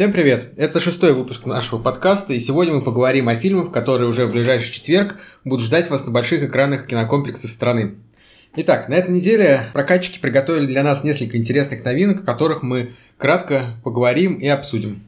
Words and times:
Всем 0.00 0.12
привет! 0.12 0.54
Это 0.56 0.80
шестой 0.80 1.12
выпуск 1.12 1.44
нашего 1.44 1.78
подкаста, 1.78 2.32
и 2.32 2.40
сегодня 2.40 2.72
мы 2.72 2.80
поговорим 2.80 3.28
о 3.28 3.36
фильмах, 3.36 3.70
которые 3.70 4.08
уже 4.08 4.24
в 4.24 4.32
ближайший 4.32 4.72
четверг 4.72 5.16
будут 5.44 5.62
ждать 5.62 5.90
вас 5.90 6.06
на 6.06 6.10
больших 6.10 6.42
экранах 6.42 6.86
кинокомплекса 6.86 7.48
страны. 7.48 7.96
Итак, 8.56 8.88
на 8.88 8.94
этой 8.94 9.10
неделе 9.10 9.66
прокатчики 9.74 10.18
приготовили 10.18 10.64
для 10.64 10.82
нас 10.82 11.04
несколько 11.04 11.36
интересных 11.36 11.84
новинок, 11.84 12.22
о 12.22 12.24
которых 12.24 12.62
мы 12.62 12.94
кратко 13.18 13.76
поговорим 13.84 14.36
и 14.36 14.46
обсудим. 14.48 15.00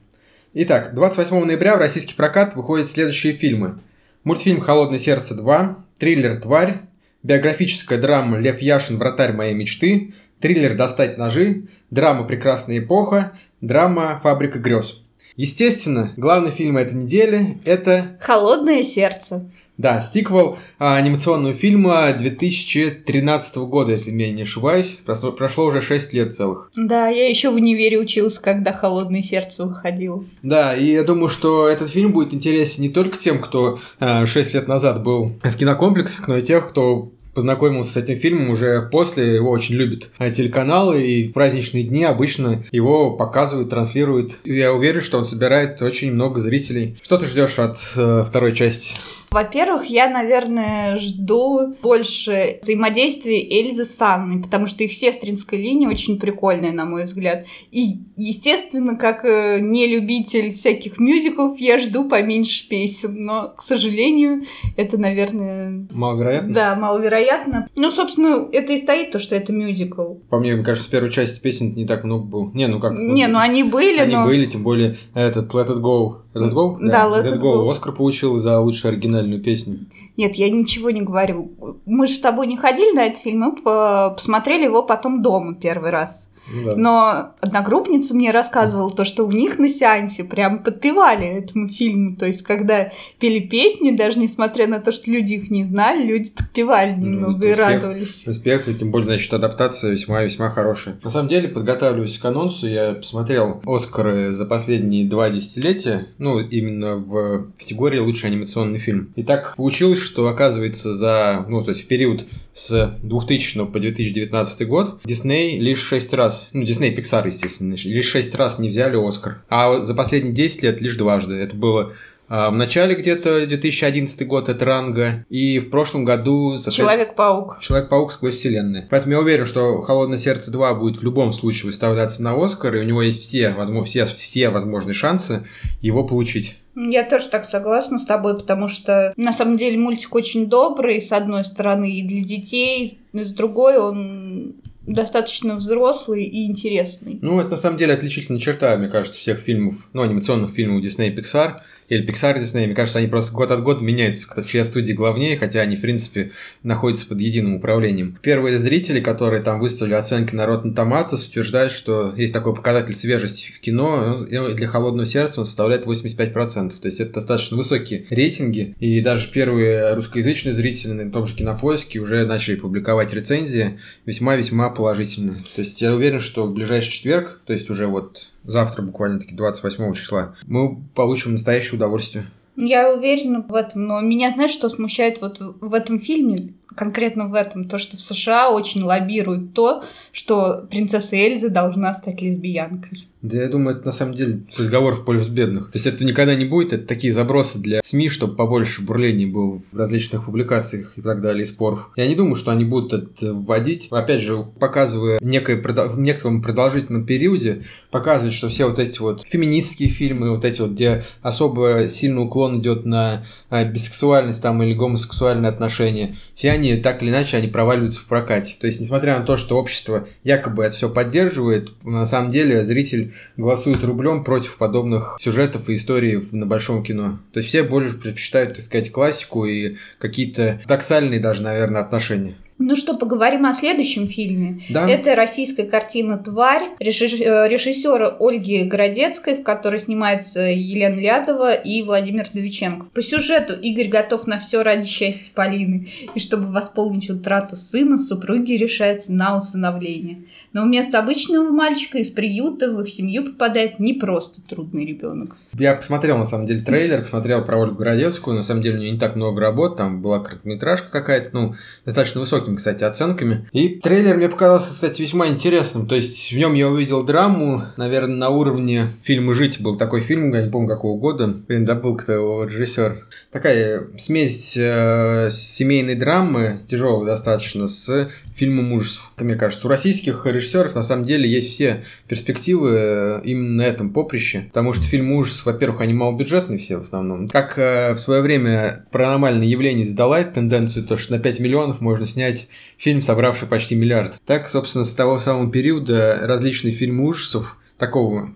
Итак, 0.52 0.94
28 0.94 1.42
ноября 1.42 1.76
в 1.76 1.78
российский 1.78 2.12
прокат 2.12 2.54
выходят 2.54 2.90
следующие 2.90 3.32
фильмы. 3.32 3.78
Мультфильм 4.24 4.60
«Холодное 4.60 4.98
сердце 4.98 5.34
2», 5.34 5.74
триллер 5.96 6.36
«Тварь», 6.36 6.82
биографическая 7.22 7.98
драма 7.98 8.36
«Лев 8.36 8.60
Яшин. 8.60 8.98
Вратарь 8.98 9.32
моей 9.32 9.54
мечты», 9.54 10.12
триллер 10.38 10.74
«Достать 10.76 11.16
ножи», 11.16 11.62
драма 11.90 12.24
«Прекрасная 12.24 12.80
эпоха», 12.80 13.32
драма 13.62 14.20
«Фабрика 14.22 14.58
грез». 14.58 14.98
Естественно, 15.36 16.12
главный 16.18 16.50
фильм 16.50 16.76
этой 16.76 16.94
недели– 16.94 17.58
это... 17.64 18.18
«Холодное 18.20 18.82
сердце». 18.82 19.48
Да, 19.78 20.02
стиквел 20.02 20.58
а, 20.78 20.96
анимационного 20.96 21.54
фильма 21.54 22.12
2013 22.12 23.56
года, 23.56 23.92
если 23.92 24.10
меня 24.10 24.30
не 24.30 24.42
ошибаюсь. 24.42 24.98
Прошло, 25.06 25.32
прошло 25.32 25.64
уже 25.64 25.80
6 25.80 26.12
лет 26.12 26.34
целых. 26.34 26.70
Да, 26.76 27.08
я 27.08 27.26
еще 27.28 27.48
в 27.48 27.54
универе 27.54 27.98
учился, 27.98 28.42
когда 28.42 28.74
«Холодное 28.74 29.22
сердце» 29.22 29.64
выходило. 29.64 30.22
Да, 30.42 30.76
и 30.76 30.92
я 30.92 31.02
думаю, 31.02 31.30
что 31.30 31.66
этот 31.66 31.88
фильм 31.88 32.12
будет 32.12 32.34
интересен 32.34 32.82
не 32.82 32.90
только 32.90 33.16
тем, 33.16 33.40
кто 33.40 33.78
а, 33.98 34.26
6 34.26 34.52
лет 34.52 34.68
назад 34.68 35.02
был 35.02 35.32
в 35.42 35.56
кинокомплексах, 35.56 36.28
но 36.28 36.36
и 36.36 36.42
тех, 36.42 36.68
кто 36.68 37.10
познакомился 37.34 37.92
с 37.92 37.96
этим 37.96 38.18
фильмом 38.18 38.50
уже 38.50 38.88
после, 38.90 39.36
его 39.36 39.50
очень 39.50 39.76
любят 39.76 40.10
телеканалы, 40.18 41.02
и 41.02 41.28
в 41.28 41.32
праздничные 41.32 41.84
дни 41.84 42.04
обычно 42.04 42.64
его 42.70 43.12
показывают, 43.12 43.70
транслируют. 43.70 44.38
И 44.44 44.54
я 44.54 44.72
уверен, 44.72 45.00
что 45.00 45.18
он 45.18 45.24
собирает 45.24 45.80
очень 45.82 46.12
много 46.12 46.40
зрителей. 46.40 46.96
Что 47.02 47.18
ты 47.18 47.26
ждешь 47.26 47.58
от 47.58 47.78
э, 47.96 48.22
второй 48.26 48.54
части? 48.54 48.96
Во-первых, 49.32 49.86
я, 49.86 50.10
наверное, 50.10 50.98
жду 50.98 51.74
больше 51.82 52.58
взаимодействия 52.62 53.40
Эльзы 53.40 53.86
с 53.86 54.00
Анной, 54.02 54.42
потому 54.42 54.66
что 54.66 54.84
их 54.84 54.92
сестринская 54.92 55.58
линия 55.58 55.88
очень 55.88 56.18
прикольная, 56.18 56.72
на 56.72 56.84
мой 56.84 57.04
взгляд. 57.04 57.46
И, 57.70 58.00
естественно, 58.16 58.96
как 58.96 59.24
э, 59.24 59.60
не 59.60 59.86
любитель 59.86 60.52
всяких 60.52 61.00
мюзиклов, 61.00 61.58
я 61.58 61.78
жду 61.78 62.08
поменьше 62.08 62.68
песен, 62.68 63.24
но, 63.24 63.54
к 63.56 63.62
сожалению, 63.62 64.42
это, 64.76 64.98
наверное... 64.98 65.86
Маловероятно? 65.94 66.52
Да, 66.52 66.74
маловероятно. 66.74 67.68
Ну, 67.74 67.90
собственно, 67.90 68.46
это 68.52 68.74
и 68.74 68.78
стоит 68.78 69.12
то, 69.12 69.18
что 69.18 69.34
это 69.34 69.50
мюзикл. 69.50 70.16
По 70.28 70.38
мне, 70.38 70.54
мне 70.54 70.64
кажется, 70.64 70.88
в 70.88 70.90
первой 70.92 71.10
части 71.10 71.40
песен 71.40 71.74
не 71.74 71.86
так 71.86 72.04
много 72.04 72.24
было. 72.24 72.50
Не, 72.52 72.66
ну 72.66 72.80
как? 72.80 72.92
Не, 72.92 73.28
ну 73.28 73.38
они 73.38 73.62
были, 73.62 73.98
они 73.98 74.14
но... 74.14 74.26
были, 74.26 74.44
тем 74.44 74.62
более 74.62 74.98
этот 75.14 75.54
Let 75.54 75.68
It 75.68 75.80
Go. 75.80 76.18
Let 76.34 76.50
It 76.50 76.52
Go? 76.52 76.76
Да, 76.80 77.06
Let, 77.06 77.24
Let 77.24 77.34
It 77.34 77.40
Go. 77.40 77.64
go. 77.64 77.70
Оскар 77.70 77.92
получил 77.92 78.38
за 78.38 78.60
лучший 78.60 78.90
оригинальный 78.90 79.21
оригинальную 79.22 79.42
песню. 79.42 79.86
Нет, 80.16 80.34
я 80.34 80.50
ничего 80.50 80.90
не 80.90 81.02
говорю. 81.02 81.52
Мы 81.86 82.06
же 82.06 82.14
с 82.14 82.20
тобой 82.20 82.46
не 82.46 82.56
ходили 82.56 82.94
на 82.94 83.06
этот 83.06 83.20
фильм, 83.20 83.40
мы 83.40 84.10
посмотрели 84.10 84.64
его 84.64 84.82
потом 84.82 85.22
дома 85.22 85.54
первый 85.54 85.90
раз. 85.90 86.28
Ну 86.50 86.64
да. 86.64 86.76
Но 86.76 87.34
одногруппница 87.40 88.14
мне 88.14 88.30
рассказывала 88.30 88.90
то, 88.92 89.04
что 89.04 89.26
у 89.26 89.30
них 89.30 89.58
на 89.58 89.68
сеансе 89.68 90.24
прям 90.24 90.62
подпевали 90.62 91.26
этому 91.26 91.68
фильму. 91.68 92.16
То 92.16 92.26
есть, 92.26 92.42
когда 92.42 92.90
пели 93.18 93.40
песни, 93.40 93.92
даже 93.92 94.18
несмотря 94.18 94.66
на 94.66 94.80
то, 94.80 94.92
что 94.92 95.10
люди 95.10 95.34
их 95.34 95.50
не 95.50 95.64
знали, 95.64 96.04
люди 96.04 96.30
подпевали 96.30 96.94
ну, 96.96 97.06
немного 97.06 97.38
ну, 97.38 97.52
и 97.52 97.54
радовались. 97.54 98.26
Успех, 98.26 98.68
и 98.68 98.74
тем 98.74 98.90
более, 98.90 99.06
значит, 99.06 99.32
адаптация 99.32 99.92
весьма-весьма 99.92 100.50
хорошая. 100.50 100.98
На 101.02 101.10
самом 101.10 101.28
деле, 101.28 101.48
подготавливаясь 101.48 102.18
к 102.18 102.24
анонсу, 102.24 102.66
я 102.66 102.92
посмотрел 102.94 103.62
Оскары 103.66 104.32
за 104.32 104.46
последние 104.46 105.08
два 105.08 105.30
десятилетия, 105.30 106.08
ну, 106.18 106.40
именно 106.40 106.96
в 106.96 107.50
категории 107.58 107.98
«Лучший 107.98 108.30
анимационный 108.30 108.78
фильм». 108.78 109.12
И 109.16 109.22
так 109.22 109.56
получилось, 109.56 109.98
что, 109.98 110.26
оказывается, 110.28 110.96
за, 110.96 111.44
ну, 111.48 111.62
то 111.62 111.70
есть 111.70 111.84
в 111.84 111.86
период 111.86 112.24
с 112.54 112.98
2000 113.02 113.66
по 113.66 113.80
2019 113.80 114.68
год 114.68 115.00
Дисней 115.04 115.58
лишь 115.58 115.80
шесть 115.80 116.12
раз, 116.12 116.48
ну, 116.52 116.64
Дисней 116.64 116.94
Pixar, 116.94 117.26
естественно, 117.26 117.74
лишь 117.74 118.06
шесть 118.06 118.34
раз 118.34 118.58
не 118.58 118.68
взяли 118.68 118.96
Оскар. 118.96 119.42
А 119.48 119.80
за 119.80 119.94
последние 119.94 120.34
10 120.34 120.62
лет 120.62 120.80
лишь 120.80 120.96
дважды. 120.96 121.34
Это 121.34 121.56
было 121.56 121.94
а, 122.34 122.50
в 122.50 122.54
начале 122.54 122.94
где-то 122.94 123.46
2011 123.46 124.26
год 124.26 124.48
это 124.48 124.64
Ранга, 124.64 125.26
и 125.28 125.58
в 125.58 125.68
прошлом 125.68 126.06
году... 126.06 126.58
Человек-паук. 126.66 127.58
Человек-паук 127.60 128.10
сквозь 128.10 128.38
вселенную. 128.38 128.86
Поэтому 128.88 129.12
я 129.12 129.20
уверен, 129.20 129.44
что 129.44 129.82
«Холодное 129.82 130.16
сердце 130.16 130.50
2» 130.50 130.78
будет 130.78 130.96
в 130.96 131.02
любом 131.02 131.34
случае 131.34 131.66
выставляться 131.66 132.22
на 132.22 132.42
Оскар, 132.42 132.74
и 132.76 132.80
у 132.80 132.84
него 132.84 133.02
есть 133.02 133.20
все, 133.20 133.50
возможно, 133.50 133.84
все, 133.84 134.06
все 134.06 134.48
возможные 134.48 134.94
шансы 134.94 135.46
его 135.82 136.04
получить. 136.04 136.56
Я 136.74 137.04
тоже 137.04 137.28
так 137.28 137.44
согласна 137.44 137.98
с 137.98 138.04
тобой, 138.04 138.38
потому 138.38 138.68
что 138.68 139.12
на 139.16 139.32
самом 139.32 139.56
деле 139.56 139.78
мультик 139.78 140.14
очень 140.14 140.46
добрый, 140.46 141.02
с 141.02 141.12
одной 141.12 141.44
стороны, 141.44 141.90
и 141.90 142.06
для 142.06 142.24
детей, 142.24 142.98
с 143.12 143.32
другой 143.32 143.78
он 143.78 144.54
достаточно 144.86 145.56
взрослый 145.56 146.24
и 146.24 146.46
интересный. 146.46 147.18
Ну, 147.22 147.38
это 147.40 147.50
на 147.50 147.56
самом 147.56 147.76
деле 147.76 147.94
отличительная 147.94 148.40
черта, 148.40 148.76
мне 148.76 148.88
кажется, 148.88 149.18
всех 149.18 149.38
фильмов, 149.38 149.88
ну, 149.92 150.02
анимационных 150.02 150.52
фильмов 150.52 150.82
Disney 150.84 151.08
и 151.08 151.16
Pixar– 151.16 151.60
или 151.92 152.06
Pixar 152.06 152.40
Disney, 152.40 152.64
мне 152.66 152.74
кажется, 152.74 152.98
они 152.98 153.08
просто 153.08 153.32
год 153.32 153.50
от 153.50 153.62
года 153.62 153.84
меняются, 153.84 154.26
чья 154.46 154.64
студия 154.64 154.94
главнее, 154.94 155.36
хотя 155.36 155.60
они, 155.60 155.76
в 155.76 155.82
принципе, 155.82 156.32
находятся 156.62 157.06
под 157.06 157.20
единым 157.20 157.56
управлением. 157.56 158.18
Первые 158.22 158.56
зрители, 158.58 159.00
которые 159.00 159.42
там 159.42 159.60
выставили 159.60 159.92
оценки 159.92 160.34
на 160.34 160.42
Rotten 160.42 160.74
Tomatoes, 160.74 161.28
утверждают, 161.28 161.70
что 161.70 162.14
есть 162.16 162.32
такой 162.32 162.54
показатель 162.54 162.94
свежести 162.94 163.52
в 163.52 163.60
кино, 163.60 164.26
ну, 164.30 164.54
для 164.54 164.68
холодного 164.68 165.06
сердца 165.06 165.40
он 165.40 165.46
составляет 165.46 165.84
85%. 165.84 166.72
То 166.80 166.86
есть 166.86 167.00
это 167.00 167.12
достаточно 167.12 167.58
высокие 167.58 168.06
рейтинги, 168.08 168.74
и 168.80 169.02
даже 169.02 169.30
первые 169.30 169.92
русскоязычные 169.92 170.54
зрители 170.54 170.92
на 170.92 171.12
том 171.12 171.26
же 171.26 171.36
кинопоиске 171.36 171.98
уже 171.98 172.24
начали 172.24 172.54
публиковать 172.54 173.12
рецензии 173.12 173.78
весьма-весьма 174.06 174.70
положительные. 174.70 175.42
То 175.54 175.60
есть 175.60 175.82
я 175.82 175.94
уверен, 175.94 176.20
что 176.20 176.46
в 176.46 176.54
ближайший 176.54 176.90
четверг, 176.90 177.40
то 177.44 177.52
есть 177.52 177.68
уже 177.68 177.86
вот 177.86 178.28
завтра 178.44 178.82
буквально-таки 178.82 179.34
28 179.34 179.94
числа, 179.94 180.34
мы 180.46 180.82
получим 180.94 181.32
настоящее 181.32 181.76
удовольствие. 181.76 182.26
Я 182.56 182.92
уверена 182.92 183.40
в 183.40 183.54
этом, 183.54 183.86
но 183.86 184.00
меня, 184.00 184.30
знаешь, 184.30 184.50
что 184.50 184.68
смущает 184.68 185.20
вот 185.20 185.38
в 185.40 185.72
этом 185.72 185.98
фильме? 185.98 186.54
Конкретно 186.76 187.28
в 187.28 187.34
этом, 187.34 187.68
то, 187.68 187.78
что 187.78 187.96
в 187.96 188.00
США 188.00 188.50
очень 188.50 188.82
лоббируют 188.82 189.54
то, 189.54 189.84
что 190.12 190.66
принцесса 190.70 191.16
Эльза 191.16 191.48
должна 191.48 191.94
стать 191.94 192.22
лесбиянкой. 192.22 193.06
Да 193.22 193.36
я 193.36 193.48
думаю, 193.48 193.76
это 193.76 193.86
на 193.86 193.92
самом 193.92 194.14
деле 194.14 194.40
разговор 194.58 194.96
в 194.96 195.04
пользу 195.04 195.30
бедных. 195.30 195.70
То 195.70 195.78
есть 195.78 195.86
это 195.86 196.04
никогда 196.04 196.34
не 196.34 196.44
будет, 196.44 196.72
это 196.72 196.88
такие 196.88 197.12
забросы 197.12 197.58
для 197.60 197.80
СМИ, 197.84 198.08
чтобы 198.08 198.34
побольше 198.34 198.82
бурлений 198.82 199.26
было 199.26 199.62
в 199.70 199.76
различных 199.76 200.24
публикациях 200.24 200.98
и 200.98 201.02
так 201.02 201.22
далее, 201.22 201.44
и 201.44 201.46
споров. 201.46 201.90
Я 201.94 202.08
не 202.08 202.16
думаю, 202.16 202.34
что 202.34 202.50
они 202.50 202.64
будут 202.64 202.92
это 202.92 203.32
вводить. 203.32 203.86
Опять 203.92 204.22
же, 204.22 204.44
показывая 204.58 205.20
некое, 205.20 205.62
в 205.62 206.00
некотором 206.00 206.42
продолжительном 206.42 207.06
периоде, 207.06 207.62
показывать, 207.92 208.34
что 208.34 208.48
все 208.48 208.68
вот 208.68 208.80
эти 208.80 208.98
вот 208.98 209.22
феминистские 209.22 209.88
фильмы, 209.88 210.32
вот 210.32 210.44
эти 210.44 210.60
вот, 210.60 210.72
где 210.72 211.04
особо 211.22 211.88
сильный 211.90 212.24
уклон 212.24 212.58
идет 212.58 212.84
на 212.84 213.24
а, 213.50 213.64
бисексуальность 213.64 214.42
там 214.42 214.60
или 214.64 214.74
гомосексуальные 214.74 215.50
отношения, 215.50 216.16
все 216.34 216.50
они 216.50 216.61
они 216.62 216.80
так 216.80 217.02
или 217.02 217.10
иначе 217.10 217.36
они 217.36 217.48
проваливаются 217.48 218.00
в 218.00 218.06
прокате. 218.06 218.56
То 218.60 218.66
есть, 218.66 218.80
несмотря 218.80 219.18
на 219.18 219.24
то, 219.24 219.36
что 219.36 219.58
общество 219.58 220.08
якобы 220.24 220.64
это 220.64 220.76
все 220.76 220.88
поддерживает, 220.88 221.70
на 221.82 222.06
самом 222.06 222.30
деле 222.30 222.64
зритель 222.64 223.12
голосует 223.36 223.84
рублем 223.84 224.24
против 224.24 224.56
подобных 224.56 225.18
сюжетов 225.20 225.68
и 225.68 225.74
историй 225.74 226.22
на 226.30 226.46
большом 226.46 226.82
кино. 226.82 227.18
То 227.32 227.40
есть 227.40 227.48
все 227.48 227.62
больше 227.62 227.96
предпочитают, 227.96 228.54
так 228.54 228.64
сказать, 228.64 228.92
классику 228.92 229.44
и 229.44 229.76
какие-то 229.98 230.60
таксальные 230.66 231.20
даже, 231.20 231.42
наверное, 231.42 231.80
отношения. 231.80 232.36
Ну 232.64 232.76
что, 232.76 232.96
поговорим 232.96 233.44
о 233.46 233.54
следующем 233.54 234.06
фильме. 234.06 234.60
Да. 234.70 234.88
Это 234.88 235.16
российская 235.16 235.64
картина 235.64 236.16
«Тварь» 236.16 236.62
э, 236.78 236.84
режиссера 236.84 238.16
Ольги 238.20 238.62
Городецкой, 238.62 239.34
в 239.34 239.42
которой 239.42 239.80
снимается 239.80 240.42
Елена 240.42 240.94
Лядова 240.94 241.54
и 241.54 241.82
Владимир 241.82 242.24
Довиченко. 242.32 242.86
По 242.94 243.02
сюжету 243.02 243.54
Игорь 243.54 243.88
готов 243.88 244.28
на 244.28 244.38
все 244.38 244.62
ради 244.62 244.86
счастья 244.86 245.32
Полины. 245.34 245.88
И 246.14 246.20
чтобы 246.20 246.52
восполнить 246.52 247.10
утрату 247.10 247.56
сына, 247.56 247.98
супруги 247.98 248.52
решаются 248.52 249.12
на 249.12 249.36
усыновление. 249.36 250.22
Но 250.52 250.62
вместо 250.62 251.00
обычного 251.00 251.50
мальчика 251.50 251.98
из 251.98 252.10
приюта 252.10 252.70
в 252.70 252.80
их 252.80 252.88
семью 252.88 253.24
попадает 253.24 253.80
не 253.80 253.94
просто 253.94 254.40
трудный 254.40 254.86
ребенок. 254.86 255.34
Я 255.58 255.74
посмотрел, 255.74 256.16
на 256.16 256.24
самом 256.24 256.46
деле, 256.46 256.60
трейлер, 256.60 257.02
посмотрел 257.02 257.44
про 257.44 257.58
Ольгу 257.58 257.74
Городецкую. 257.74 258.36
На 258.36 258.42
самом 258.42 258.62
деле, 258.62 258.76
у 258.76 258.80
нее 258.80 258.92
не 258.92 258.98
так 259.00 259.16
много 259.16 259.40
работ. 259.40 259.76
Там 259.76 260.00
была 260.00 260.20
короткометражка 260.20 260.90
какая-то, 260.90 261.30
ну, 261.32 261.54
достаточно 261.84 262.20
высоким 262.20 262.51
высокими, 262.52 262.56
кстати, 262.56 262.84
оценками. 262.84 263.48
И 263.52 263.68
трейлер 263.80 264.16
мне 264.16 264.28
показался, 264.28 264.70
кстати, 264.70 265.02
весьма 265.02 265.28
интересным. 265.28 265.86
То 265.86 265.94
есть 265.94 266.32
в 266.32 266.36
нем 266.36 266.54
я 266.54 266.68
увидел 266.68 267.02
драму, 267.02 267.62
наверное, 267.76 268.16
на 268.16 268.28
уровне 268.28 268.88
фильма 269.02 269.34
«Жить». 269.34 269.60
Был 269.60 269.76
такой 269.76 270.00
фильм, 270.00 270.32
я 270.34 270.42
не 270.42 270.50
помню 270.50 270.68
какого 270.68 270.98
года. 270.98 271.34
Блин, 271.48 271.66
забыл, 271.66 271.96
кто 271.96 272.12
его 272.12 272.44
режиссер. 272.44 273.06
Такая 273.30 273.86
смесь 273.98 274.56
э, 274.56 275.28
семейной 275.30 275.94
драмы, 275.94 276.60
тяжелой 276.66 277.06
достаточно, 277.06 277.68
с 277.68 278.10
фильмам 278.34 278.72
ужасов. 278.72 279.12
Мне 279.18 279.36
кажется, 279.36 279.66
у 279.66 279.70
российских 279.70 280.26
режиссеров 280.26 280.74
на 280.74 280.82
самом 280.82 281.04
деле 281.04 281.28
есть 281.28 281.50
все 281.50 281.84
перспективы 282.08 282.70
э, 282.72 283.20
именно 283.24 283.62
на 283.62 283.62
этом 283.62 283.92
поприще, 283.92 284.46
потому 284.48 284.72
что 284.72 284.84
фильмы 284.84 285.16
ужасов, 285.16 285.46
во-первых, 285.46 285.80
они 285.80 285.94
малобюджетные 285.94 286.58
все 286.58 286.76
в 286.78 286.80
основном. 286.80 287.28
Как 287.28 287.58
э, 287.58 287.94
в 287.94 287.98
свое 287.98 288.22
время 288.22 288.86
паранормальное 288.90 289.46
явление 289.46 289.84
задала 289.84 290.22
тенденцию, 290.24 290.86
то 290.86 290.96
что 290.96 291.12
на 291.12 291.18
5 291.18 291.40
миллионов 291.40 291.80
можно 291.80 292.06
снять 292.06 292.48
фильм, 292.78 293.02
собравший 293.02 293.48
почти 293.48 293.74
миллиард. 293.74 294.20
Так, 294.26 294.48
собственно, 294.48 294.84
с 294.84 294.94
того 294.94 295.20
самого 295.20 295.50
периода 295.50 296.20
различные 296.22 296.72
фильмы 296.72 297.04
ужасов 297.04 297.56
такого 297.78 298.34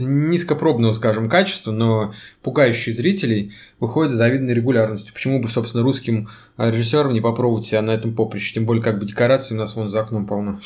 низкопробного, 0.00 0.92
скажем, 0.92 1.28
качества, 1.28 1.72
но 1.72 2.12
пугающие 2.42 2.94
зрителей, 2.94 3.52
выходят 3.80 4.12
с 4.12 4.16
завидной 4.16 4.54
регулярностью. 4.54 5.12
Почему 5.12 5.40
бы, 5.40 5.48
собственно, 5.48 5.82
русским 5.82 6.28
режиссерам 6.56 7.12
не 7.12 7.20
попробовать 7.20 7.66
себя 7.66 7.82
на 7.82 7.92
этом 7.92 8.14
поприще? 8.14 8.54
Тем 8.54 8.64
более, 8.64 8.82
как 8.82 8.98
бы 8.98 9.06
декораций 9.06 9.56
у 9.56 9.60
нас 9.60 9.74
вон 9.76 9.90
за 9.90 10.00
окном 10.00 10.26
полно. 10.26 10.60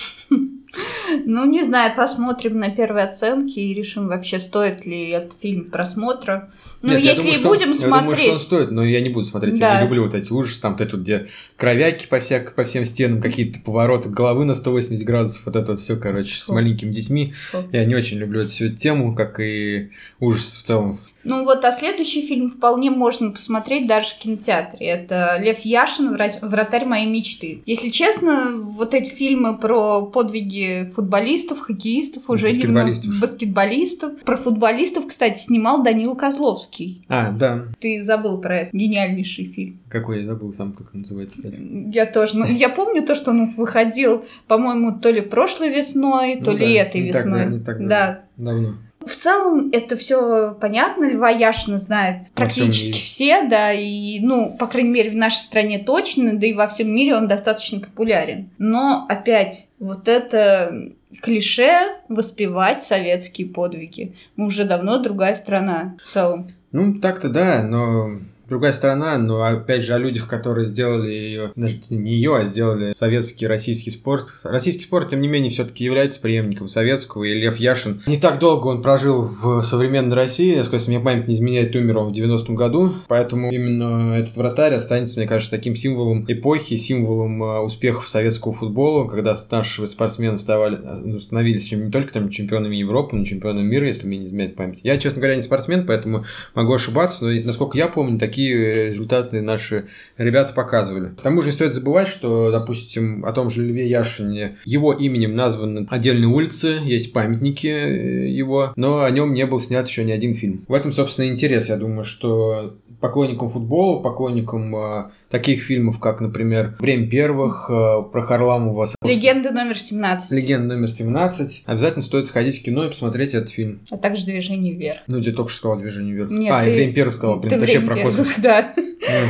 Ну, 1.25 1.45
не 1.47 1.63
знаю, 1.65 1.95
посмотрим 1.97 2.59
на 2.59 2.71
первые 2.71 3.07
оценки 3.07 3.59
и 3.59 3.75
решим 3.75 4.09
вообще, 4.09 4.39
стоит 4.39 4.87
ли 4.87 5.11
этот 5.11 5.39
фильм 5.41 5.67
просмотра. 5.67 6.51
Ну, 6.83 6.93
Нет, 6.93 7.03
если 7.03 7.17
думаю, 7.21 7.35
и 7.35 7.37
что 7.37 7.49
он- 7.49 7.55
будем 7.57 7.73
Я 7.73 7.75
думаю, 7.75 7.87
что 7.87 7.95
он 7.95 8.17
смотреть, 8.17 8.43
стоит, 8.43 8.71
но 8.71 8.85
я 8.85 9.01
не 9.01 9.09
буду 9.09 9.25
смотреть. 9.25 9.59
Да. 9.59 9.75
Я 9.75 9.81
не 9.81 9.85
люблю 9.87 10.05
вот 10.05 10.15
эти 10.15 10.33
ужасы, 10.33 10.61
там 10.61 10.77
вот, 10.79 10.93
где 10.95 11.29
кровяки 11.57 12.07
по, 12.07 12.21
всяк, 12.21 12.55
по 12.55 12.65
всем 12.65 12.85
стенам, 12.85 13.21
какие-то 13.21 13.61
повороты 13.61 14.09
головы 14.09 14.45
на 14.45 14.55
180 14.55 15.05
градусов, 15.05 15.43
вот 15.47 15.57
это 15.57 15.73
вот 15.73 15.81
все, 15.81 15.97
короче, 15.97 16.41
с 16.41 16.45
Фу. 16.45 16.55
маленькими 16.55 16.93
детьми. 16.93 17.35
Фу. 17.51 17.65
Я 17.73 17.85
не 17.85 17.95
очень 17.95 18.19
люблю 18.19 18.41
эту 18.41 18.51
всю 18.51 18.69
тему, 18.71 19.15
как 19.15 19.41
и 19.41 19.91
ужас 20.21 20.57
в 20.57 20.63
целом. 20.63 21.01
Ну 21.29 21.45
вот, 21.45 21.65
а 21.65 21.73
следующий 21.73 22.23
фильм 22.23 22.49
вполне 22.49 22.91
можно 22.91 23.31
посмотреть 23.31 23.87
даже 23.87 24.09
в 24.15 24.19
кинотеатре. 24.19 24.87
Это 24.87 25.39
Лев 25.41 25.61
Яшин 25.61 26.15
«Вра- 26.15 26.39
«Вратарь 26.41 26.85
моей 26.85 27.07
мечты». 27.11 27.63
Если 27.67 27.89
честно, 27.91 28.53
вот 28.63 28.95
эти 28.95 29.11
фильмы 29.11 29.59
про 29.59 30.07
подвиги 30.07 30.91
футболистов, 30.95 31.61
хоккеистов 31.61 32.29
уже 32.31 32.49
Баскетболистов. 32.49 33.07
немного... 33.07 33.27
Баскетболистов. 33.27 34.21
Про 34.21 34.37
футболистов, 34.37 35.07
кстати, 35.07 35.39
снимал 35.41 35.83
Данил 35.83 36.15
Козловский. 36.15 37.05
А, 37.09 37.31
да, 37.33 37.65
Ты 37.81 38.03
забыл 38.03 38.41
про 38.41 38.57
это. 38.59 38.77
Гениальнейший 38.77 39.47
фильм. 39.47 39.81
какой 39.89 40.21
я 40.21 40.27
забыл 40.27 40.53
сам, 40.53 40.73
как 40.73 40.93
называется. 40.95 41.37
кстати. 41.43 41.57
Я 41.93 42.07
тоже. 42.07 42.37
Ну, 42.39 42.47
я 42.47 42.69
помню 42.69 43.03
то, 43.03 43.15
что 43.15 43.31
он 43.31 43.51
выходил, 43.51 44.25
по-моему, 44.47 44.99
то 45.01 45.11
ли 45.11 45.21
прошлой 45.21 45.71
весной, 45.71 46.37
то 46.37 46.53
Ну 46.53 46.59
ли 46.59 46.67
да, 46.77 46.83
этой 46.83 47.01
не 47.03 47.13
так, 47.13 47.25
весной. 47.25 47.45
да, 47.45 47.51
не 47.51 47.61
так 47.65 47.89
да. 47.89 48.21
Давно. 48.37 48.75
В 49.07 49.15
целом, 49.15 49.71
это 49.73 49.97
все 49.97 50.57
понятно. 50.61 51.09
Льва 51.09 51.31
Яшина 51.31 51.79
знает 51.79 52.33
практически 52.35 52.93
все, 52.93 53.45
да, 53.49 53.73
и, 53.73 54.19
ну, 54.19 54.57
по 54.59 54.67
крайней 54.67 54.91
мере, 54.91 55.11
в 55.13 55.17
нашей 55.17 55.43
стране 55.43 55.79
точно, 55.79 56.37
да 56.37 56.47
и 56.47 56.55
во 56.55 56.67
всем 56.67 56.93
мире 56.93 57.15
он 57.15 57.29
достаточно 57.29 57.79
популярен. 57.79 58.51
Но, 58.59 59.07
опять, 59.09 59.69
вот 59.79 60.09
это 60.09 60.91
клише 61.23 61.97
воспевать 62.09 62.83
советские 62.83 63.49
подвиги. 63.49 64.17
Мы 64.35 64.47
уже 64.47 64.65
давно 64.65 64.99
другая 64.99 65.37
страна 65.37 65.97
в 66.03 66.13
целом. 66.13 66.51
Ну, 66.73 66.99
так-то 66.99 67.29
да, 67.29 67.63
но 67.63 68.19
другая 68.49 68.73
сторона, 68.73 69.19
но 69.19 69.43
опять 69.43 69.85
же 69.85 69.95
о 69.95 69.99
людях, 69.99 70.29
которые 70.29 70.65
сделали 70.65 71.11
ее, 71.11 71.53
не 71.55 72.15
ее, 72.15 72.37
а 72.37 72.45
сделали 72.45 72.93
советский, 72.93 73.47
российский 73.47 73.91
спорт. 73.91 74.29
Российский 74.45 74.85
спорт, 74.85 75.11
тем 75.11 75.21
не 75.21 75.29
менее, 75.29 75.51
все-таки 75.51 75.85
является 75.85 76.21
преемником 76.21 76.69
советского, 76.69 77.25
и 77.25 77.35
Лев 77.35 77.57
Яшин. 77.57 78.03
Не 78.07 78.19
так 78.19 78.39
долго 78.39 78.69
он 78.69 78.83
прожил 78.83 79.23
в 79.23 79.63
современной 79.63 80.17
России, 80.17 80.57
насколько 80.57 80.85
мне 80.89 81.01
память 81.01 81.27
не 81.27 81.35
изменяет, 81.35 81.75
умер 81.75 81.99
он 81.99 82.13
в 82.13 82.17
90-м 82.17 82.55
году, 82.55 82.93
поэтому 83.09 83.51
именно 83.51 84.15
этот 84.17 84.37
вратарь 84.37 84.75
останется, 84.75 85.19
мне 85.19 85.29
кажется, 85.29 85.51
таким 85.51 85.75
символом 85.75 86.25
эпохи, 86.29 86.77
символом 86.77 87.43
э, 87.43 87.61
успехов 87.61 88.09
советского 88.09 88.53
футбола, 88.53 89.09
когда 89.09 89.37
наши 89.51 89.87
спортсмены 89.87 90.39
ставали, 90.39 90.77
ну, 90.77 91.19
становились 91.19 91.71
не 91.73 91.91
только 91.91 92.13
там 92.13 92.31
чемпионами 92.31 92.77
Европы, 92.77 93.17
но 93.17 93.25
чемпионами 93.25 93.67
мира, 93.67 93.87
если 93.87 94.07
мне 94.07 94.19
не 94.19 94.27
изменяет 94.27 94.57
память. 94.57 94.81
Я, 94.83 94.99
честно 94.99 95.21
говоря, 95.21 95.37
не 95.37 95.43
спортсмен, 95.43 95.87
поэтому 95.87 96.25
могу 96.55 96.75
ошибаться, 96.75 97.25
но, 97.27 97.41
насколько 97.43 97.77
я 97.77 97.89
помню, 97.89 98.19
такие 98.19 98.36
результаты 98.43 99.41
наши 99.43 99.87
ребята 100.19 100.53
показывали. 100.53 101.15
К 101.15 101.23
тому 101.23 101.43
же 101.43 101.49
не 101.49 101.53
стоит 101.53 101.73
забывать, 101.73 102.09
что, 102.09 102.51
допустим, 102.51 103.25
о 103.25 103.33
том 103.33 103.51
же 103.51 103.65
Льве 103.65 103.89
Яшине, 103.89 104.57
его 104.65 104.93
именем 104.93 105.35
названы 105.35 105.87
отдельные 105.91 106.29
улицы, 106.29 106.79
есть 106.85 107.13
памятники 107.13 107.67
э, 107.67 108.29
его, 108.29 108.73
но 108.77 109.03
о 109.03 109.11
нем 109.11 109.35
не 109.35 109.47
был 109.47 109.61
снят 109.61 109.87
еще 109.87 110.05
ни 110.05 110.13
один 110.13 110.35
фильм. 110.35 110.65
В 110.69 110.75
этом, 110.75 110.93
собственно, 110.93 111.29
интерес, 111.29 111.69
я 111.69 111.77
думаю, 111.77 112.05
что 112.05 112.77
поклонникам 113.01 113.51
футбола, 113.51 114.03
поклонникам 114.03 114.75
э, 114.75 115.11
таких 115.31 115.63
фильмов, 115.63 115.99
как, 115.99 116.21
например, 116.21 116.77
«Время 116.79 117.09
первых», 117.09 117.67
э, 117.69 118.03
про 118.13 118.23
Харламова, 118.23 118.87
Легенда 119.03 119.51
номер 119.51 119.77
17. 119.79 120.31
«Легенда 120.31 120.75
номер 120.75 120.89
17», 120.89 121.63
обязательно 121.67 122.03
стоит 122.03 122.27
сходить 122.27 122.61
в 122.61 122.63
кино 122.63 122.85
и 122.85 122.89
посмотреть 122.89 123.35
этот 123.35 123.51
фильм. 123.51 123.81
А 123.91 123.97
также 123.99 124.25
движение 124.25 124.75
вверх. 124.75 125.01
Ну, 125.07 125.21
тебе 125.21 125.33
только 125.33 125.51
что 125.51 125.59
сказал 125.59 125.79
«Движение 125.79 126.15
вверх». 126.15 126.31
Нет, 126.31 126.53
а, 126.55 126.63
ты- 126.65 126.71
и 126.71 126.75
«Время 126.75 126.93
первых» 126.95 127.15
сказал, 127.15 127.39
блин, 127.41 127.51
Ты 127.51 127.59
вообще 127.61 127.81
про 127.81 127.95
первых, 127.97 128.15
космос. 128.17 128.35
Да. 128.43 128.73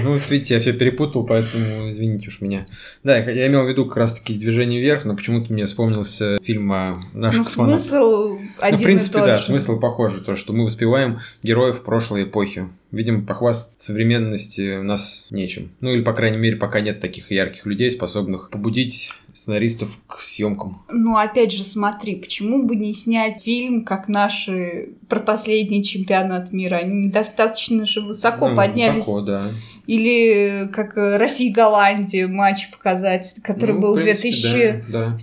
Ну, 0.04 0.12
вот 0.14 0.22
видите, 0.30 0.54
я 0.54 0.60
все 0.60 0.72
перепутал, 0.72 1.26
поэтому 1.26 1.90
извините 1.90 2.28
уж 2.28 2.40
меня. 2.40 2.66
Да, 3.02 3.18
я, 3.18 3.30
я 3.30 3.46
имел 3.48 3.64
в 3.64 3.68
виду 3.68 3.86
как 3.86 3.96
раз-таки 3.96 4.34
«Движение 4.34 4.80
вверх», 4.80 5.04
но 5.04 5.16
почему-то 5.16 5.52
мне 5.52 5.66
вспомнился 5.66 6.38
фильм 6.42 6.70
о 6.72 7.00
наших 7.14 7.40
Ну, 7.40 7.44
космонавтах. 7.44 7.88
смысл 7.88 8.38
один 8.58 8.78
Ну, 8.78 8.82
в 8.82 8.84
принципе, 8.84 9.18
и 9.18 9.20
тот 9.20 9.26
да, 9.26 9.38
же. 9.38 9.44
смысл 9.46 9.78
похожий, 9.78 10.22
то, 10.22 10.34
что 10.36 10.52
мы 10.52 10.64
воспеваем 10.64 11.20
героев 11.42 11.82
прошлой 11.82 12.24
эпохи. 12.24 12.68
Видимо, 12.92 13.26
похвастаться 13.26 13.84
современности 13.84 14.78
у 14.78 14.82
нас 14.82 15.26
нечем. 15.30 15.70
Ну, 15.80 15.90
или, 15.90 16.02
по 16.02 16.12
крайней 16.12 16.38
мере, 16.38 16.56
пока 16.56 16.80
нет 16.80 17.00
таких 17.00 17.30
ярких 17.30 17.66
людей, 17.66 17.90
способных 17.90 18.50
побудить 18.50 19.12
сценаристов 19.32 19.98
к 20.06 20.20
съемкам. 20.20 20.82
Ну, 20.90 21.16
опять 21.16 21.52
же, 21.52 21.64
смотри, 21.64 22.14
почему 22.16 22.62
бы 22.64 22.76
не 22.76 22.94
снять 22.94 23.42
фильм, 23.42 23.84
как 23.84 24.08
наши 24.08 24.90
про 25.08 25.20
последний 25.20 25.82
чемпионат 25.84 26.52
мира? 26.52 26.76
Они 26.76 27.06
недостаточно 27.08 27.84
же 27.86 28.00
высоко 28.00 28.48
Ну, 28.48 28.56
поднялись. 28.56 29.04
высоко, 29.04 29.20
да. 29.22 29.50
Или 29.86 30.68
как 30.72 30.96
э, 30.96 31.16
Россия-Голландия 31.16 32.26
матч 32.26 32.70
показать, 32.70 33.34
который 33.42 33.74
Ну, 33.76 33.80
был 33.80 33.94
в 33.96 33.98
в 34.00 34.02
принципе, 34.02 34.30
2007 34.30 34.82
да, 34.92 35.10
да. 35.10 35.18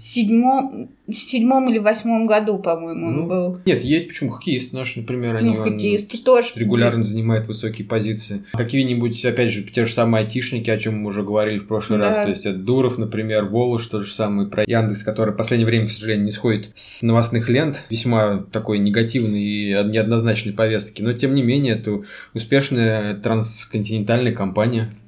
седьмом 1.12 1.69
или 1.69 1.80
восьмом 1.80 2.25
году, 2.25 2.60
по-моему, 2.60 3.07
он 3.07 3.15
Ну, 3.15 3.27
был. 3.27 3.60
Нет, 3.65 3.83
есть 3.83 4.07
почему 4.07 4.31
хоккеисты 4.31 4.75
наши, 4.77 5.00
например, 5.01 5.36
они 5.36 5.50
Ну, 5.50 5.56
хоккеисты 5.57 6.18
тоже. 6.18 6.50
регулярно 6.56 7.04
занимают 7.04 7.45
высокие 7.45 7.86
позиции. 7.86 8.44
Какие-нибудь, 8.54 9.24
опять 9.25 9.51
же, 9.51 9.63
те 9.63 9.86
же 9.86 9.92
самые 9.92 10.21
айтишники, 10.24 10.69
о 10.69 10.77
чем 10.77 11.00
мы 11.00 11.10
уже 11.10 11.24
говорили 11.24 11.60
в 11.60 11.68
прошлый 11.68 12.00
Да. 12.00 12.07
раз. 12.07 12.18
То 12.18 12.30
есть 12.30 12.45
это 12.45 12.57
Дуров, 12.57 12.98
например, 12.98 13.45
Волош, 13.45 13.86
тот 13.88 14.06
же 14.06 14.13
самый 14.13 14.48
про 14.48 14.63
Яндекс, 14.65 15.04
который 15.04 15.33
в 15.33 15.38
последнее 15.38 15.68
время, 15.68 15.88
к 15.88 15.92
сожалению, 15.92 16.25
не 16.25 16.31
сходит 16.31 16.71
с 16.74 17.04
новостных 17.04 17.50
лент. 17.50 17.84
Весьма 17.89 18.38
такой 18.51 18.79
негативной 18.79 19.41
и 19.43 19.70
неоднозначной 19.84 20.53
повестки. 20.53 21.01
Но, 21.01 21.12
тем 21.12 21.36
не 21.36 21.43
менее, 21.43 21.74
это 21.75 22.03
успешная 22.34 23.13
трансконтинентальная 23.15 24.32
компания. 24.32 24.52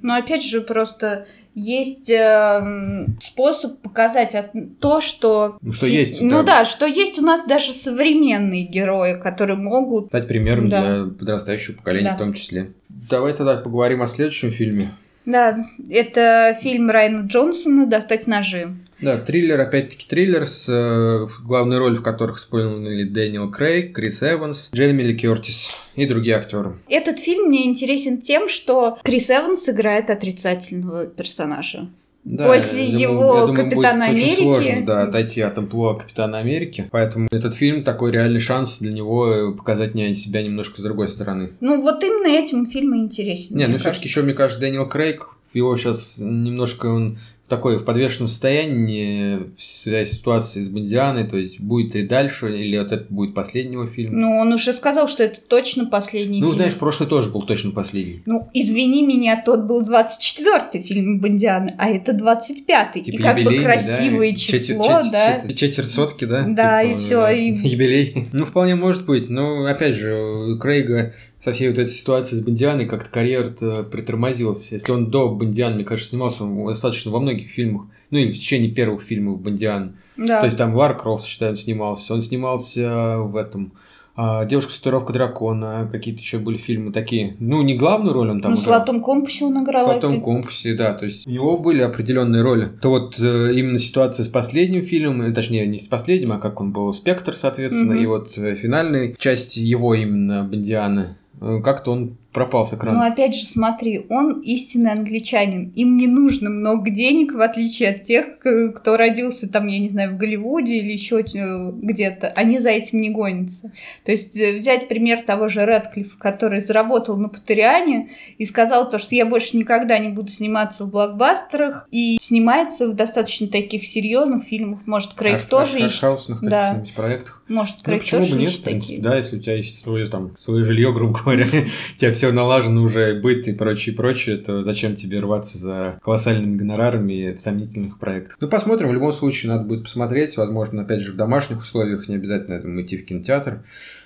Но 0.02 0.16
опять 0.16 0.44
же, 0.44 0.62
просто 0.62 1.26
есть 1.54 2.10
эм, 2.10 3.18
способ 3.22 3.80
показать 3.82 4.36
от- 4.36 4.52
то, 4.80 5.00
что... 5.02 5.58
Ну, 5.62 5.72
что 5.72 5.86
есть, 5.86 6.22
Ну 6.22 6.44
да. 6.44 6.44
да, 6.44 6.66
что 6.66 6.86
есть 6.86 7.18
у 7.20 7.22
нас 7.26 7.48
даже 7.48 7.72
современные 7.74 8.64
герои, 8.64 9.20
которые 9.22 9.58
могут... 9.58 10.08
Стать 10.08 10.28
примером 10.28 10.70
Да. 10.70 10.82
для 11.06 11.14
подрастающего 11.14 11.78
поколения 11.78 12.10
Да. 12.10 12.16
в 12.16 12.20
том 12.20 12.34
числе. 12.34 12.74
Давай 12.90 13.34
тогда 13.34 13.56
поговорим 13.58 14.02
о 14.02 14.08
следующем 14.08 14.52
фильме. 14.52 14.92
Да, 15.26 15.66
это 15.90 16.58
фильм 16.62 16.90
Райана 16.90 17.28
Джонсона 17.28 17.88
«Достать 17.88 18.28
ножи». 18.28 18.76
Да, 19.02 19.18
триллер, 19.18 19.60
опять-таки 19.60 20.08
триллер, 20.08 20.46
с 20.46 20.70
э, 20.70 21.28
главной 21.44 21.78
роль 21.80 21.98
в 21.98 22.02
которых 22.02 22.38
исполнили 22.38 23.04
Дэниел 23.04 23.52
Крейг, 23.52 23.94
Крис 23.94 24.24
Эванс, 24.24 24.70
Джереми 24.74 25.04
Ли 25.04 25.18
Кертис 25.18 25.70
и 25.96 26.06
другие 26.06 26.38
актеры. 26.38 26.76
Этот 26.88 27.20
фильм 27.20 27.50
мне 27.50 27.66
интересен 27.66 28.22
тем, 28.22 28.48
что 28.48 28.98
Крис 29.04 29.30
Эванс 29.30 29.68
играет 29.68 30.10
отрицательного 30.10 31.08
персонажа. 31.08 31.90
После 32.26 32.90
я 32.90 33.00
его 33.10 33.36
я 33.36 33.46
думаю, 33.46 33.54
«Капитана 33.54 34.08
будет 34.08 34.16
очень 34.16 34.24
Америки». 34.24 34.42
сложно 34.42 34.86
да, 34.86 35.04
отойти 35.04 35.42
от 35.42 35.58
амплуа 35.58 35.94
Капитана 35.94 36.40
Америки, 36.40 36.88
поэтому 36.92 37.28
этот 37.32 37.54
фильм 37.54 37.84
такой 37.84 38.12
реальный 38.12 38.40
шанс 38.40 38.80
для 38.80 38.92
него 38.92 39.32
э, 39.32 39.52
показать 39.52 39.94
мне 39.94 40.12
себя 40.16 40.42
немножко 40.42 40.82
с 40.82 40.84
другой 40.84 41.08
стороны. 41.08 41.52
Ну, 41.62 41.80
вот 41.82 42.04
именно 42.04 42.28
этим 42.28 42.66
фильм 42.66 42.96
и 42.96 42.98
интересен. 42.98 43.58
Не, 43.58 43.68
ну 43.68 43.78
все-таки 43.78 44.08
еще, 44.08 44.24
мне 44.24 44.34
кажется, 44.34 44.60
Дэниел 44.60 44.88
Крейг, 44.88 45.30
его 45.54 45.78
сейчас 45.78 46.18
немножко 46.20 46.88
он 46.88 47.20
такой 47.48 47.78
в 47.78 47.84
подвешенном 47.84 48.28
состоянии 48.28 49.38
в 49.56 49.62
связи 49.62 50.06
с 50.12 50.18
ситуацией 50.18 50.66
с 50.66 50.68
Бондианой, 50.70 51.26
то 51.26 51.38
есть 51.38 51.60
будет 51.60 51.94
ли 51.94 52.04
дальше, 52.04 52.58
или 52.60 52.78
вот 52.78 52.92
это 52.92 53.06
будет 53.10 53.34
последний 53.36 53.74
его 53.74 53.86
фильм. 53.88 54.20
Ну, 54.20 54.38
он 54.40 54.52
уже 54.54 54.74
сказал, 54.74 55.08
что 55.08 55.24
это 55.24 55.40
точно 55.42 55.86
последний 55.86 56.40
Ну, 56.42 56.48
фильм. 56.48 56.56
знаешь, 56.58 56.76
прошлый 56.76 57.08
тоже 57.08 57.30
был 57.30 57.44
точно 57.44 57.72
последний. 57.72 58.22
Ну, 58.26 58.48
извини 58.54 59.06
меня, 59.06 59.42
тот 59.46 59.66
был 59.66 59.82
24-й 59.88 60.82
фильм 60.82 61.20
Бондианы, 61.20 61.76
а 61.78 61.90
это 61.90 62.14
25-й. 62.14 63.02
Типа 63.02 63.16
и 63.16 63.22
как 63.22 63.44
бы 63.44 63.60
красивое 63.60 64.32
да? 64.32 64.36
число, 64.36 64.58
Четвер- 64.58 65.04
чет- 65.04 65.12
да. 65.12 65.42
чет- 65.48 65.56
четверть 65.56 65.90
сотки, 65.90 66.26
да? 66.26 66.46
Да, 66.48 66.84
Типа, 66.84 66.94
и 66.98 67.00
всё, 67.00 67.22
да, 67.22 67.32
и- 67.32 67.54
Юбилей. 67.68 68.28
Ну, 68.34 68.46
вполне 68.46 68.76
может 68.76 69.06
быть. 69.06 69.30
Но, 69.30 69.66
опять 69.66 69.96
же, 69.96 70.16
у 70.16 70.58
Крейга 70.58 71.14
со 71.46 71.54
всей 71.54 71.70
вот 71.70 71.78
этой 71.78 71.92
ситуацией 71.92 72.42
с 72.42 72.44
Бондианой 72.44 72.88
как-то 72.88 73.10
карьера-то 73.12 73.84
притормозилась. 73.84 74.72
Если 74.72 74.92
он 74.92 75.12
до 75.12 75.30
Бондиана, 75.30 75.76
мне 75.76 75.86
кажется, 75.86 76.10
снимался 76.10 76.44
он 76.44 76.66
достаточно 76.66 77.12
во 77.12 77.20
многих 77.20 77.50
фильмах, 77.50 77.86
ну 78.10 78.18
и 78.18 78.32
в 78.32 78.36
течение 78.36 78.72
первых 78.72 79.04
фильмов 79.04 79.40
Бондиан. 79.42 79.98
Да. 80.18 80.40
То 80.40 80.46
есть 80.46 80.58
там 80.58 80.74
Лара 80.74 80.96
Крофт, 80.96 81.26
считаю, 81.26 81.56
снимался. 81.56 82.16
Он 82.16 82.22
снимался 82.22 83.18
в 83.20 83.36
этом 83.36 83.74
а, 84.18 84.46
Девушка 84.46 84.72
с 84.72 84.78
татуировкой 84.78 85.14
дракона, 85.14 85.90
какие-то 85.92 86.22
еще 86.22 86.40
были 86.40 86.58
фильмы 86.58 86.92
такие. 86.94 87.36
Ну, 87.40 87.62
не 87.62 87.76
главную 87.76 88.14
роль 88.14 88.32
он 88.32 88.42
там 88.42 88.54
ну, 88.54 88.58
в. 88.58 88.62
«Золотом 88.62 89.04
компасе» 89.04 89.46
он 89.46 89.62
играл. 89.62 89.84
В 89.84 89.90
«Золотом 89.90 90.22
компасе», 90.22 90.74
да. 90.74 90.94
То 90.94 91.06
есть 91.06 91.28
у 91.28 91.30
него 91.30 91.58
были 91.58 91.82
определенные 91.82 92.42
роли. 92.42 92.70
То 92.82 92.90
вот 92.90 93.20
э, 93.20 93.54
именно 93.54 93.78
ситуация 93.78 94.24
с 94.24 94.30
последним 94.30 94.84
фильмом, 94.84 95.22
э, 95.22 95.34
точнее, 95.34 95.68
не 95.68 95.80
с 95.80 95.88
последним, 95.88 96.32
а 96.32 96.38
как 96.38 96.62
он 96.62 96.72
был 96.72 96.92
«Спектр», 96.94 97.36
соответственно, 97.36 97.94
Мгм. 97.94 98.04
и 98.04 98.06
вот 98.06 98.38
э, 98.38 98.56
финальной 98.56 99.16
части 99.20 99.60
его 99.60 99.94
именно 99.94 100.44
Бондианы, 100.44 101.18
как-то 101.40 101.92
он 101.92 102.18
пропал 102.36 102.66
с 102.68 102.72
Ну, 102.74 102.78
экрана. 102.78 103.08
опять 103.08 103.34
же, 103.34 103.46
смотри, 103.46 104.06
он 104.10 104.42
истинный 104.42 104.92
англичанин. 104.92 105.70
Им 105.76 105.98
не 105.98 106.06
нужно 106.08 106.50
много 106.52 106.90
денег, 106.92 107.34
в 107.34 107.42
отличие 107.42 107.90
от 107.90 108.04
тех, 108.04 108.38
кто 108.40 108.98
родился 108.98 109.50
там, 109.52 109.68
я 109.68 109.80
не 109.80 109.90
знаю, 109.90 110.14
в 110.14 110.18
Голливуде 110.18 110.76
или 110.78 110.92
еще 110.92 111.22
э, 111.22 111.72
где-то. 111.72 112.28
Они 112.36 112.60
за 112.60 112.70
этим 112.70 113.02
не 113.02 113.10
гонятся. 113.10 113.72
То 114.04 114.12
есть 114.12 114.38
э, 114.38 114.58
взять 114.58 114.88
пример 114.88 115.22
того 115.26 115.48
же 115.48 115.66
Рэдклиффа, 115.66 116.18
который 116.20 116.60
заработал 116.60 117.18
на 117.18 117.30
Патериане 117.30 118.10
и 118.38 118.46
сказал 118.46 118.90
то, 118.90 119.00
что 119.00 119.16
я 119.16 119.26
больше 119.26 119.58
никогда 119.58 119.98
не 119.98 120.10
буду 120.10 120.30
сниматься 120.30 120.84
в 120.86 120.92
блокбастерах, 120.92 121.88
и 121.92 122.18
снимается 122.22 122.90
в 122.90 122.94
достаточно 122.96 123.48
таких 123.48 123.86
серьезных 123.86 124.44
фильмах. 124.44 124.86
Может, 124.86 125.14
Крейг 125.14 125.36
Ар- 125.36 125.42
тоже 125.44 125.80
ищет. 125.80 126.04
Да. 126.42 126.84
проектах. 126.96 127.44
Может, 127.48 127.78
Ну, 127.78 127.84
Крейг 127.86 128.02
почему 128.02 128.22
тоже 128.22 128.34
бы 128.34 128.40
нет, 128.42 128.50
в 128.50 128.54
ищет 128.54 128.64
принципе, 128.64 128.96
такие. 128.96 129.04
да, 129.10 129.18
если 129.18 129.38
у 129.38 129.40
тебя 129.40 129.56
есть 129.56 129.80
свое, 129.80 130.08
там, 130.08 130.36
свое 130.38 130.66
жилье, 130.66 130.92
грубо 130.94 131.18
говоря, 131.20 131.46
тебя 131.98 132.12
все 132.12 132.25
налажено 132.32 132.82
уже, 132.82 133.20
быт 133.20 133.48
и 133.48 133.54
прочее, 133.54 133.96
прочее, 133.96 134.38
то 134.38 134.64
зачем 134.64 134.96
тебе 134.96 135.20
рваться 135.20 135.58
за 135.58 136.00
колоссальными 136.04 136.56
гонорарами 136.56 137.34
в 137.34 137.40
сомнительных 137.40 138.00
проектах? 138.00 138.38
Ну, 138.40 138.48
посмотрим, 138.48 138.90
в 138.90 138.94
любом 138.94 139.14
случае 139.14 139.52
надо 139.52 139.66
будет 139.66 139.84
посмотреть, 139.84 140.38
возможно, 140.38 140.84
опять 140.84 141.02
же, 141.02 141.12
в 141.12 141.16
домашних 141.16 141.60
условиях, 141.60 142.08
не 142.08 142.16
обязательно, 142.16 142.62
думаю, 142.62 142.86
идти 142.86 142.98
в 142.98 143.06
кинотеатр. 143.06 143.64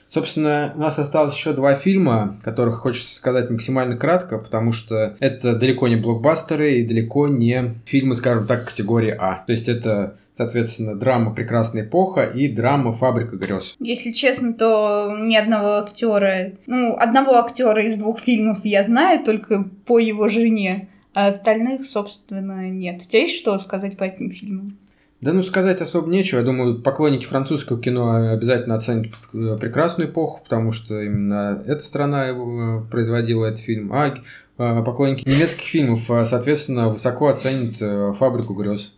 Собственно, 0.10 0.74
у 0.76 0.80
нас 0.80 0.98
осталось 0.98 1.36
еще 1.36 1.54
два 1.54 1.76
фильма, 1.76 2.36
которых 2.44 2.80
хочется 2.80 3.14
сказать 3.14 3.52
максимально 3.52 3.96
кратко, 3.96 4.40
потому 4.40 4.72
что 4.72 5.16
это 5.20 5.56
далеко 5.56 5.88
не 5.88 5.98
блокбастеры 5.98 6.80
и 6.80 6.88
далеко 6.88 7.28
не 7.28 7.76
фильмы, 7.86 8.16
скажем 8.16 8.48
так, 8.48 8.66
категории 8.66 9.16
А. 9.18 9.44
То 9.46 9.52
есть 9.52 9.70
это, 9.70 10.16
соответственно, 10.34 10.96
драма 10.96 11.36
«Прекрасная 11.36 11.84
эпоха» 11.84 12.24
и 12.24 12.48
драма 12.48 12.94
«Фабрика 12.94 13.36
грез». 13.36 13.76
Если 13.80 14.12
честно, 14.12 14.54
то 14.54 15.16
ни 15.20 15.36
одного 15.36 15.78
актера, 15.78 16.54
ну, 16.66 16.98
одного 16.98 17.38
актера 17.38 17.84
из 17.84 17.96
двух 17.96 18.20
фильмов 18.20 18.60
я 18.64 18.84
знаю, 18.84 19.24
только 19.24 19.66
по 19.86 20.00
его 20.00 20.28
жене, 20.28 20.90
а 21.14 21.28
остальных, 21.28 21.86
собственно, 21.86 22.68
нет. 22.70 23.02
У 23.04 23.08
тебя 23.08 23.22
есть 23.22 23.40
что 23.40 23.60
сказать 23.60 23.96
по 23.96 24.06
этим 24.06 24.32
фильмам? 24.32 24.76
Да 25.22 25.34
ну 25.34 25.44
сказать 25.44 25.82
особо 25.82 26.10
нечего. 26.10 26.40
Я 26.40 26.46
думаю, 26.46 26.82
поклонники 26.82 27.26
французского 27.26 27.80
кино 27.80 28.32
обязательно 28.32 28.76
оценят 28.76 29.14
э, 29.34 29.58
прекрасную 29.60 30.10
эпоху, 30.10 30.42
потому 30.44 30.72
что 30.72 31.02
именно 31.02 31.62
эта 31.66 31.84
страна 31.84 32.30
э, 32.30 32.82
производила 32.90 33.46
этот 33.46 33.60
фильм. 33.60 33.92
А 33.92 34.08
э, 34.08 34.84
поклонники 34.84 35.28
немецких 35.28 35.66
фильмов, 35.66 36.06
соответственно, 36.26 36.88
высоко 36.88 37.28
оценят 37.28 38.18
фабрику 38.18 38.54
грез. 38.54 38.94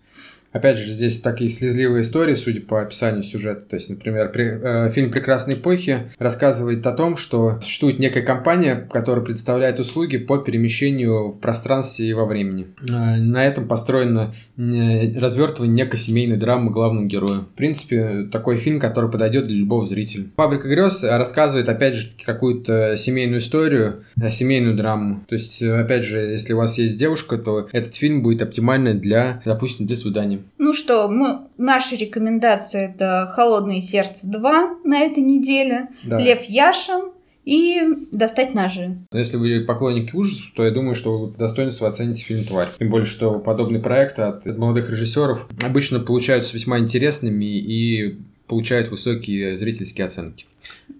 Опять 0.51 0.77
же, 0.77 0.91
здесь 0.91 1.21
такие 1.21 1.49
слезливые 1.49 2.01
истории, 2.01 2.33
судя 2.35 2.61
по 2.61 2.81
описанию 2.81 3.23
сюжета. 3.23 3.61
То 3.61 3.75
есть, 3.77 3.89
например, 3.89 4.31
при- 4.31 4.59
э, 4.61 4.89
фильм 4.91 5.09
«Прекрасной 5.11 5.53
эпохи» 5.53 6.09
рассказывает 6.19 6.85
о 6.85 6.91
том, 6.91 7.15
что 7.15 7.59
существует 7.61 7.99
некая 7.99 8.21
компания, 8.21 8.87
которая 8.91 9.23
предоставляет 9.23 9.79
услуги 9.79 10.17
по 10.17 10.37
перемещению 10.39 11.29
в 11.29 11.39
пространстве 11.39 12.07
и 12.09 12.13
во 12.13 12.25
времени. 12.25 12.67
Э, 12.89 13.15
На 13.17 13.45
этом 13.45 13.67
построено 13.67 14.33
э, 14.57 15.17
развертывание 15.17 15.85
некой 15.85 15.99
семейной 15.99 16.37
драмы 16.37 16.69
главного 16.71 17.05
героя. 17.05 17.39
В 17.39 17.55
принципе, 17.55 18.27
такой 18.31 18.57
фильм, 18.57 18.79
который 18.79 19.09
подойдет 19.09 19.47
для 19.47 19.55
любого 19.55 19.87
зрителя. 19.87 20.25
«Фабрика 20.35 20.67
грез» 20.67 21.03
рассказывает, 21.03 21.69
опять 21.69 21.95
же, 21.95 22.09
какую-то 22.25 22.97
семейную 22.97 23.39
историю, 23.39 24.03
э, 24.21 24.29
семейную 24.29 24.75
драму. 24.75 25.23
То 25.29 25.35
есть, 25.35 25.61
э, 25.61 25.79
опять 25.79 26.03
же, 26.03 26.19
если 26.19 26.53
у 26.53 26.57
вас 26.57 26.77
есть 26.77 26.97
девушка, 26.97 27.37
то 27.37 27.69
этот 27.71 27.95
фильм 27.95 28.21
будет 28.21 28.41
оптимальный 28.41 28.93
для, 28.93 29.41
допустим, 29.45 29.87
для 29.87 29.95
свидания. 29.95 30.39
Ну 30.57 30.73
что, 30.73 31.07
мы, 31.07 31.47
наши 31.57 31.95
рекомендации 31.95 32.93
это 32.93 33.31
«Холодное 33.33 33.81
сердце 33.81 34.27
2» 34.27 34.81
на 34.83 34.99
этой 34.99 35.23
неделе, 35.23 35.89
Да. 36.03 36.19
«Лев 36.19 36.43
Яшин» 36.43 37.11
и 37.45 37.81
«Достать 38.11 38.53
ножи». 38.53 38.97
Если 39.11 39.37
вы 39.37 39.61
поклонники 39.61 40.15
ужасов, 40.15 40.45
то 40.55 40.63
я 40.63 40.71
думаю, 40.71 40.95
что 40.95 41.17
вы 41.17 41.31
по 41.31 41.39
достоинству 41.39 41.85
оцените 41.85 42.23
фильм 42.23 42.43
«Тварь». 42.43 42.69
Тем 42.77 42.89
более, 42.89 43.05
что 43.05 43.39
подобные 43.39 43.81
проекты 43.81 44.21
от 44.23 44.45
молодых 44.57 44.89
режиссеров 44.89 45.47
обычно 45.65 45.99
получаются 45.99 46.53
весьма 46.53 46.79
интересными 46.79 47.45
и 47.45 48.19
получают 48.47 48.91
высокие 48.91 49.55
зрительские 49.55 50.05
оценки. 50.07 50.45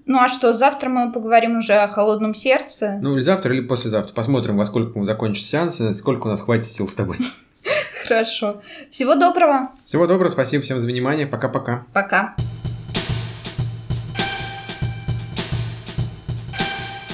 Ну 0.06 0.18
а 0.18 0.28
что, 0.30 0.54
завтра 0.54 0.90
мы 0.90 1.12
поговорим 1.12 1.58
уже 1.58 1.74
о 1.74 1.88
«Холодном 1.88 2.34
сердце». 2.34 2.98
Ну, 3.02 3.14
или 3.14 3.22
завтра, 3.22 3.54
или 3.54 3.62
послезавтра. 3.62 4.14
Посмотрим, 4.14 4.58
во 4.58 4.66
сколько 4.66 5.04
закончится 5.06 5.50
сеанс, 5.50 5.82
и 5.82 5.94
сколько 5.94 6.28
у 6.28 6.30
нас 6.30 6.42
хватит 6.42 6.66
сил 6.66 6.88
с 6.88 6.96
тобой. 6.96 7.18
Хорошо. 8.12 8.62
Всего 8.90 9.16
доброго. 9.16 9.70
Всего 9.86 10.06
доброго, 10.06 10.30
спасибо 10.30 10.62
всем 10.62 10.82
за 10.82 10.88
внимание. 10.88 11.26
Пока-пока. 11.26 11.86
Пока. 11.94 12.36